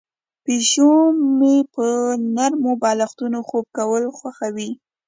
[0.43, 0.91] پیشو
[1.37, 1.85] مې په
[2.35, 4.69] نرمو بالښتونو خوب کول خوښوي.